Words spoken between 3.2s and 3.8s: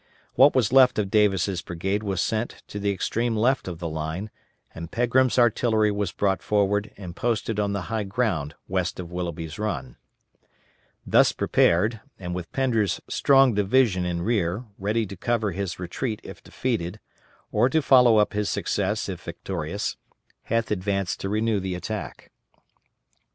left of